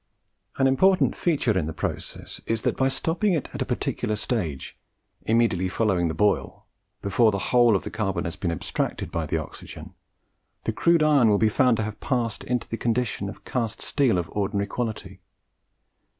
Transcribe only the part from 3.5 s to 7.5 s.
at a particular stage, immediately following the boil, before the